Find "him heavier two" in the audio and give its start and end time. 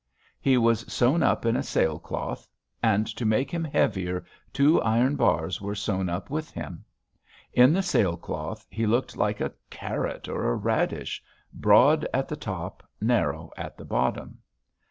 3.51-4.81